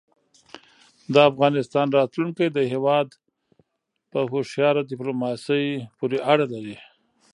[1.13, 3.07] د افغانستان راتلونکی د هېواد
[4.11, 5.65] په هوښیاره دیپلوماسۍ
[5.97, 6.75] پورې اړه لري.